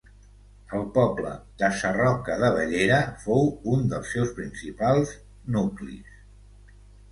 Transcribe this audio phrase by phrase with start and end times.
[0.77, 5.15] El poble de Sarroca de Bellera fou un dels seus principals
[5.59, 6.19] nuclis.